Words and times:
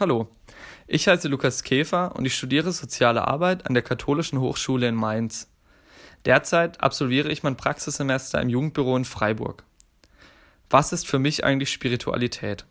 Hallo, 0.00 0.28
ich 0.86 1.08
heiße 1.08 1.28
Lukas 1.28 1.62
Käfer 1.62 2.16
und 2.16 2.24
ich 2.24 2.34
studiere 2.34 2.72
Soziale 2.72 3.28
Arbeit 3.28 3.66
an 3.66 3.74
der 3.74 3.82
Katholischen 3.82 4.40
Hochschule 4.40 4.88
in 4.88 4.94
Mainz. 4.94 5.50
Derzeit 6.24 6.80
absolviere 6.80 7.30
ich 7.30 7.42
mein 7.42 7.58
Praxissemester 7.58 8.40
im 8.40 8.48
Jugendbüro 8.48 8.96
in 8.96 9.04
Freiburg. 9.04 9.62
Was 10.70 10.94
ist 10.94 11.06
für 11.06 11.18
mich 11.18 11.44
eigentlich 11.44 11.70
Spiritualität? 11.70 12.64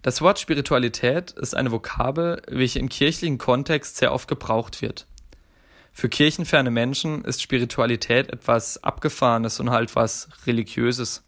Das 0.00 0.22
Wort 0.22 0.38
Spiritualität 0.38 1.32
ist 1.32 1.54
eine 1.54 1.72
Vokabel, 1.72 2.40
welche 2.48 2.78
im 2.78 2.88
kirchlichen 2.88 3.36
Kontext 3.36 3.98
sehr 3.98 4.14
oft 4.14 4.28
gebraucht 4.28 4.80
wird. 4.80 5.06
Für 5.92 6.08
kirchenferne 6.08 6.70
Menschen 6.70 7.22
ist 7.26 7.42
Spiritualität 7.42 8.32
etwas 8.32 8.82
Abgefahrenes 8.82 9.60
und 9.60 9.68
halt 9.68 9.94
was 9.94 10.30
Religiöses. 10.46 11.22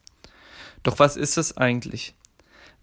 Doch 0.84 0.98
was 0.98 1.18
ist 1.18 1.36
es 1.36 1.58
eigentlich? 1.58 2.14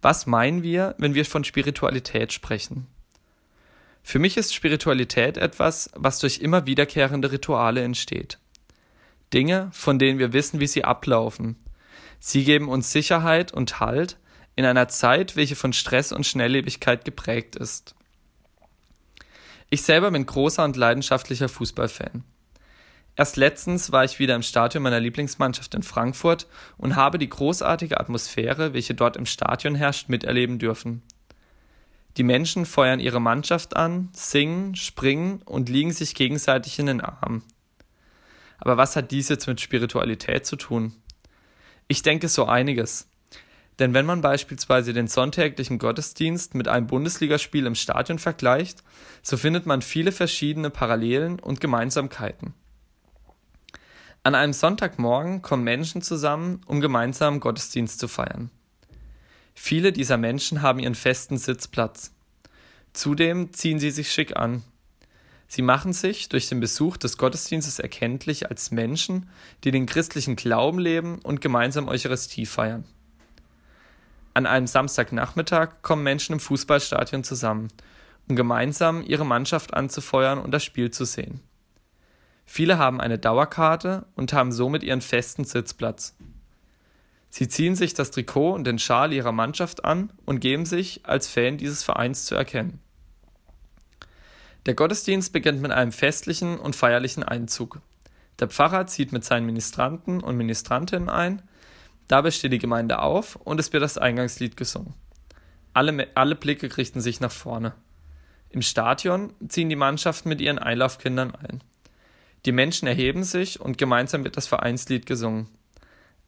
Was 0.02 0.26
meinen 0.26 0.64
wir, 0.64 0.96
wenn 0.98 1.14
wir 1.14 1.26
von 1.26 1.44
Spiritualität 1.44 2.32
sprechen? 2.32 2.88
Für 4.02 4.20
mich 4.20 4.38
ist 4.38 4.54
Spiritualität 4.54 5.38
etwas, 5.38 5.90
was 5.94 6.20
durch 6.20 6.40
immer 6.40 6.66
wiederkehrende 6.66 7.32
Rituale 7.32 7.84
entsteht. 7.84 8.40
Dinge, 9.34 9.70
von 9.74 10.00
denen 10.00 10.20
wir 10.20 10.34
wissen, 10.34 10.60
wie 10.60 10.68
sie 10.68 10.84
ablaufen. 10.84 11.58
Sie 12.20 12.44
geben 12.44 12.70
uns 12.70 12.92
Sicherheit 12.92 13.54
und 13.54 13.80
Halt 13.80 14.18
in 14.56 14.66
einer 14.66 14.88
Zeit, 14.88 15.36
welche 15.36 15.56
von 15.56 15.74
Stress 15.74 16.12
und 16.12 16.26
Schnelllebigkeit 16.26 17.06
geprägt 17.06 17.56
ist. 17.56 17.96
Ich 19.70 19.84
selber 19.84 20.12
bin 20.12 20.26
großer 20.26 20.64
und 20.64 20.76
leidenschaftlicher 20.76 21.48
Fußballfan. 21.48 22.24
Erst 23.20 23.36
letztens 23.36 23.92
war 23.92 24.06
ich 24.06 24.18
wieder 24.20 24.34
im 24.34 24.44
Stadion 24.44 24.82
meiner 24.82 25.02
Lieblingsmannschaft 25.02 25.76
in 25.76 25.84
Frankfurt 25.84 26.48
und 26.78 26.96
habe 26.96 27.18
die 27.18 27.28
großartige 27.28 28.00
Atmosphäre, 28.00 28.74
welche 28.74 28.94
dort 28.94 29.18
im 29.18 29.26
Stadion 29.26 29.76
herrscht, 29.76 30.08
miterleben 30.08 30.58
dürfen. 30.58 31.02
Die 32.16 32.24
Menschen 32.24 32.66
feuern 32.66 33.02
ihre 33.02 33.20
Mannschaft 33.20 33.76
an, 33.76 34.08
singen, 34.14 34.74
springen 34.78 35.42
und 35.44 35.68
liegen 35.68 35.92
sich 35.92 36.16
gegenseitig 36.16 36.80
in 36.80 36.86
den 36.86 37.02
Arm. 37.02 37.44
Aber 38.58 38.78
was 38.78 38.96
hat 38.96 39.12
dies 39.12 39.28
jetzt 39.28 39.48
mit 39.48 39.60
Spiritualität 39.60 40.46
zu 40.46 40.56
tun? 40.56 40.94
Ich 41.90 42.04
denke 42.04 42.30
so 42.30 42.46
einiges. 42.46 43.10
Denn 43.80 43.94
wenn 43.94 44.06
man 44.06 44.22
beispielsweise 44.22 44.94
den 44.94 45.08
sonntäglichen 45.08 45.78
Gottesdienst 45.78 46.56
mit 46.56 46.70
einem 46.70 46.88
Bundesligaspiel 46.88 47.66
im 47.66 47.76
Stadion 47.76 48.18
vergleicht, 48.18 48.82
so 49.24 49.36
findet 49.36 49.66
man 49.66 49.82
viele 49.82 50.14
verschiedene 50.14 50.70
Parallelen 50.70 51.42
und 51.42 51.60
Gemeinsamkeiten. 51.60 52.54
An 54.24 54.36
einem 54.36 54.54
Sonntagmorgen 54.54 55.42
kommen 55.42 55.64
Menschen 55.64 56.02
zusammen, 56.02 56.62
um 56.66 56.82
gemeinsam 56.82 57.40
Gottesdienst 57.40 58.00
zu 58.00 58.08
feiern. 58.08 58.52
Viele 59.56 59.94
dieser 59.94 60.18
Menschen 60.18 60.62
haben 60.62 60.80
ihren 60.80 60.96
festen 60.96 61.38
Sitzplatz. 61.38 62.14
Zudem 62.92 63.54
ziehen 63.54 63.80
sie 63.80 63.92
sich 63.92 64.12
schick 64.12 64.36
an. 64.36 64.64
Sie 65.48 65.62
machen 65.62 65.94
sich 65.94 66.30
durch 66.30 66.48
den 66.48 66.60
Besuch 66.60 66.98
des 66.98 67.18
Gottesdienstes 67.18 67.80
erkenntlich 67.80 68.50
als 68.50 68.72
Menschen, 68.72 69.30
die 69.64 69.72
den 69.72 69.86
christlichen 69.86 70.36
Glauben 70.36 70.80
leben 70.80 71.20
und 71.20 71.42
gemeinsam 71.42 71.88
Eucharistie 71.88 72.46
feiern. 72.46 72.84
An 74.34 74.46
einem 74.46 74.68
Samstagnachmittag 74.68 75.82
kommen 75.82 76.04
Menschen 76.04 76.34
im 76.34 76.40
Fußballstadion 76.40 77.24
zusammen, 77.24 77.70
um 78.28 78.36
gemeinsam 78.36 79.02
ihre 79.02 79.26
Mannschaft 79.26 79.74
anzufeuern 79.74 80.40
und 80.40 80.52
das 80.52 80.64
Spiel 80.64 80.92
zu 80.92 81.06
sehen. 81.06 81.42
Viele 82.52 82.80
haben 82.80 83.00
eine 83.00 83.20
Dauerkarte 83.20 84.08
und 84.16 84.34
haben 84.34 84.52
somit 84.52 84.82
ihren 84.82 85.02
festen 85.02 85.44
Sitzplatz. 85.44 86.16
Sie 87.30 87.48
ziehen 87.48 87.76
sich 87.76 87.94
das 87.94 88.10
Trikot 88.10 88.54
und 88.56 88.64
den 88.64 88.80
Schal 88.80 89.14
ihrer 89.14 89.32
Mannschaft 89.32 89.86
an 89.86 90.12
und 90.26 90.40
geben 90.40 90.66
sich 90.66 91.02
als 91.04 91.28
Fan 91.28 91.60
dieses 91.60 91.84
Vereins 91.84 92.26
zu 92.26 92.34
erkennen. 92.34 92.80
Der 94.66 94.74
Gottesdienst 94.74 95.32
beginnt 95.32 95.62
mit 95.62 95.70
einem 95.70 95.92
festlichen 95.92 96.58
und 96.58 96.76
feierlichen 96.76 97.22
Einzug. 97.22 97.82
Der 98.40 98.48
Pfarrer 98.48 98.88
zieht 98.88 99.12
mit 99.12 99.24
seinen 99.24 99.46
Ministranten 99.46 100.20
und 100.20 100.36
Ministrantinnen 100.36 101.08
ein, 101.08 101.44
dabei 102.08 102.32
steht 102.32 102.52
die 102.52 102.58
Gemeinde 102.58 102.98
auf 102.98 103.36
und 103.36 103.60
es 103.60 103.72
wird 103.74 103.84
das 103.84 104.00
Eingangslied 104.00 104.58
gesungen. 104.58 104.96
Alle, 105.74 106.08
alle 106.16 106.34
Blicke 106.34 106.76
richten 106.78 107.00
sich 107.00 107.20
nach 107.20 107.32
vorne. 107.32 107.76
Im 108.50 108.64
Stadion 108.64 109.34
ziehen 109.48 109.70
die 109.70 109.76
Mannschaften 109.76 110.30
mit 110.30 110.42
ihren 110.42 110.58
Einlaufkindern 110.58 111.36
ein. 111.36 111.62
Die 112.46 112.52
Menschen 112.52 112.88
erheben 112.88 113.24
sich 113.24 113.60
und 113.60 113.78
gemeinsam 113.78 114.24
wird 114.24 114.38
das 114.38 114.48
Vereinslied 114.48 115.06
gesungen. 115.06 115.48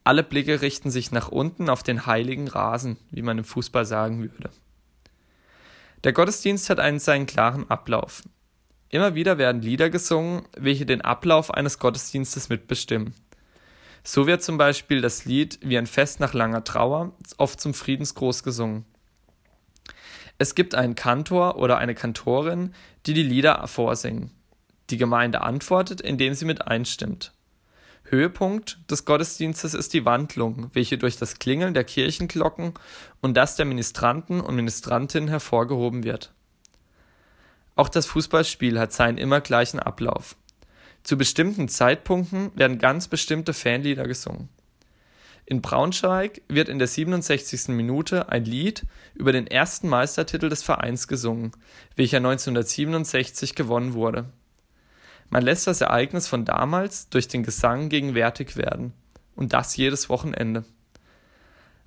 Alle 0.03 0.23
Blicke 0.23 0.61
richten 0.61 0.89
sich 0.89 1.11
nach 1.11 1.29
unten 1.29 1.69
auf 1.69 1.83
den 1.83 2.05
heiligen 2.05 2.47
Rasen, 2.47 2.97
wie 3.11 3.21
man 3.21 3.37
im 3.37 3.43
Fußball 3.43 3.85
sagen 3.85 4.21
würde. 4.21 4.49
Der 6.03 6.13
Gottesdienst 6.13 6.69
hat 6.69 6.79
einen 6.79 6.99
seinen 6.99 7.27
klaren 7.27 7.69
Ablauf. 7.69 8.23
Immer 8.89 9.15
wieder 9.15 9.37
werden 9.37 9.61
Lieder 9.61 9.89
gesungen, 9.89 10.43
welche 10.57 10.85
den 10.85 11.01
Ablauf 11.01 11.53
eines 11.53 11.79
Gottesdienstes 11.79 12.49
mitbestimmen. 12.49 13.13
So 14.03 14.25
wird 14.25 14.41
zum 14.41 14.57
Beispiel 14.57 14.99
das 15.01 15.25
Lied 15.25 15.59
Wie 15.61 15.77
ein 15.77 15.85
Fest 15.85 16.19
nach 16.19 16.33
langer 16.33 16.63
Trauer 16.63 17.13
oft 17.37 17.61
zum 17.61 17.73
Friedensgruß 17.73 18.43
gesungen. 18.43 18.85
Es 20.39 20.55
gibt 20.55 20.73
einen 20.73 20.95
Kantor 20.95 21.57
oder 21.57 21.77
eine 21.77 21.93
Kantorin, 21.93 22.73
die 23.05 23.13
die 23.13 23.23
Lieder 23.23 23.67
vorsingen. 23.67 24.31
Die 24.91 24.97
Gemeinde 24.97 25.41
antwortet, 25.41 26.01
indem 26.01 26.33
sie 26.33 26.43
mit 26.43 26.67
einstimmt. 26.67 27.31
Höhepunkt 28.03 28.77
des 28.91 29.05
Gottesdienstes 29.05 29.73
ist 29.73 29.93
die 29.93 30.03
Wandlung, 30.03 30.69
welche 30.73 30.97
durch 30.97 31.15
das 31.15 31.39
Klingeln 31.39 31.73
der 31.73 31.85
Kirchenglocken 31.85 32.73
und 33.21 33.37
das 33.37 33.55
der 33.55 33.65
Ministranten 33.65 34.41
und 34.41 34.53
Ministrantinnen 34.55 35.29
hervorgehoben 35.29 36.03
wird. 36.03 36.33
Auch 37.77 37.87
das 37.87 38.05
Fußballspiel 38.07 38.77
hat 38.77 38.91
seinen 38.91 39.17
immer 39.17 39.39
gleichen 39.39 39.79
Ablauf. 39.79 40.35
Zu 41.03 41.17
bestimmten 41.17 41.69
Zeitpunkten 41.69 42.51
werden 42.53 42.77
ganz 42.77 43.07
bestimmte 43.07 43.53
Fanlieder 43.53 44.03
gesungen. 44.03 44.49
In 45.45 45.61
Braunschweig 45.61 46.41
wird 46.49 46.67
in 46.67 46.79
der 46.79 46.87
67. 46.87 47.69
Minute 47.69 48.27
ein 48.27 48.43
Lied 48.43 48.85
über 49.15 49.31
den 49.31 49.47
ersten 49.47 49.87
Meistertitel 49.87 50.49
des 50.49 50.63
Vereins 50.63 51.07
gesungen, 51.07 51.53
welcher 51.95 52.17
1967 52.17 53.55
gewonnen 53.55 53.93
wurde. 53.93 54.31
Man 55.31 55.43
lässt 55.43 55.65
das 55.65 55.81
Ereignis 55.81 56.27
von 56.27 56.45
damals 56.45 57.09
durch 57.09 57.29
den 57.29 57.43
Gesang 57.43 57.87
gegenwärtig 57.89 58.57
werden. 58.57 58.93
Und 59.33 59.53
das 59.53 59.77
jedes 59.77 60.09
Wochenende. 60.09 60.65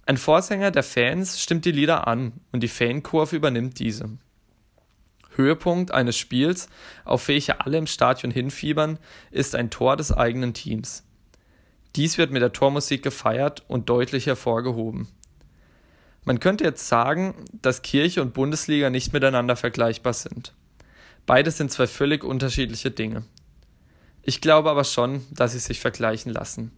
Ein 0.06 0.16
Vorsänger 0.16 0.70
der 0.70 0.82
Fans 0.82 1.40
stimmt 1.40 1.66
die 1.66 1.72
Lieder 1.72 2.08
an 2.08 2.32
und 2.52 2.62
die 2.62 2.68
Fankurve 2.68 3.36
übernimmt 3.36 3.78
diese. 3.78 4.08
Höhepunkt 5.36 5.92
eines 5.92 6.16
Spiels, 6.16 6.68
auf 7.04 7.28
welche 7.28 7.60
alle 7.60 7.78
im 7.78 7.86
Stadion 7.86 8.32
hinfiebern, 8.32 8.98
ist 9.30 9.54
ein 9.54 9.70
Tor 9.70 9.96
des 9.96 10.10
eigenen 10.10 10.54
Teams. 10.54 11.04
Dies 11.96 12.16
wird 12.18 12.30
mit 12.30 12.42
der 12.42 12.52
Tormusik 12.52 13.02
gefeiert 13.02 13.62
und 13.68 13.88
deutlich 13.88 14.26
hervorgehoben. 14.26 15.08
Man 16.24 16.40
könnte 16.40 16.64
jetzt 16.64 16.88
sagen, 16.88 17.34
dass 17.52 17.82
Kirche 17.82 18.22
und 18.22 18.32
Bundesliga 18.32 18.88
nicht 18.88 19.12
miteinander 19.12 19.56
vergleichbar 19.56 20.14
sind. 20.14 20.54
Beides 21.26 21.58
sind 21.58 21.70
zwei 21.70 21.86
völlig 21.86 22.24
unterschiedliche 22.24 22.90
Dinge. 22.90 23.24
Ich 24.24 24.40
glaube 24.40 24.70
aber 24.70 24.84
schon, 24.84 25.24
dass 25.30 25.52
sie 25.52 25.58
sich 25.58 25.80
vergleichen 25.80 26.32
lassen. 26.32 26.72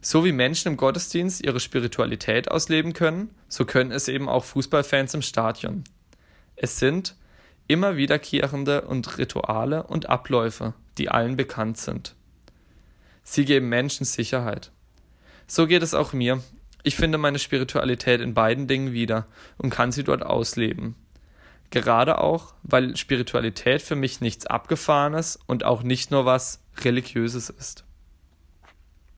So 0.00 0.24
wie 0.24 0.32
Menschen 0.32 0.68
im 0.68 0.76
Gottesdienst 0.76 1.44
ihre 1.44 1.60
Spiritualität 1.60 2.50
ausleben 2.50 2.92
können, 2.92 3.30
so 3.48 3.64
können 3.66 3.90
es 3.90 4.08
eben 4.08 4.28
auch 4.28 4.44
Fußballfans 4.44 5.12
im 5.14 5.22
Stadion. 5.22 5.84
Es 6.56 6.78
sind 6.78 7.16
immer 7.66 7.96
wiederkehrende 7.96 8.82
und 8.82 9.18
Rituale 9.18 9.82
und 9.82 10.08
Abläufe, 10.08 10.74
die 10.96 11.10
allen 11.10 11.36
bekannt 11.36 11.76
sind. 11.76 12.14
Sie 13.24 13.44
geben 13.44 13.68
Menschen 13.68 14.06
Sicherheit. 14.06 14.70
So 15.46 15.66
geht 15.66 15.82
es 15.82 15.94
auch 15.94 16.12
mir. 16.12 16.42
Ich 16.82 16.96
finde 16.96 17.18
meine 17.18 17.38
Spiritualität 17.38 18.20
in 18.20 18.32
beiden 18.32 18.68
Dingen 18.68 18.92
wieder 18.92 19.26
und 19.58 19.70
kann 19.70 19.92
sie 19.92 20.04
dort 20.04 20.22
ausleben. 20.22 20.94
Gerade 21.70 22.18
auch, 22.18 22.54
weil 22.62 22.96
Spiritualität 22.96 23.80
für 23.80 23.96
mich 23.96 24.20
nichts 24.20 24.46
Abgefahrenes 24.46 25.38
und 25.46 25.64
auch 25.64 25.82
nicht 25.82 26.10
nur 26.10 26.24
was 26.24 26.62
Religiöses 26.82 27.48
ist. 27.48 27.84